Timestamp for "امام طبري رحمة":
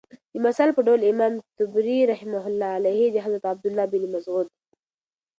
1.11-2.41